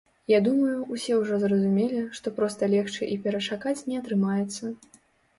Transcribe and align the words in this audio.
Я 0.31 0.37
думаю, 0.45 0.75
усе 0.93 1.17
ўжо 1.17 1.35
зразумелі, 1.43 1.99
што 2.19 2.33
проста 2.39 2.69
легчы 2.71 3.09
і 3.17 3.19
перачакаць 3.27 3.75
не 3.91 3.99
атрымаецца. 4.03 4.71